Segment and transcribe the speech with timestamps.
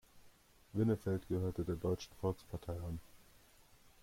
[0.73, 2.99] Winnefeld gehörte der Deutschen Volkspartei an.